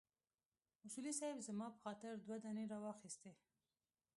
اصولي 0.85 1.13
صیب 1.19 1.37
زما 1.47 1.67
په 1.73 1.79
خاطر 1.83 2.11
دوه 2.25 2.37
دانې 2.43 2.63
راواخيستې. 2.73 3.31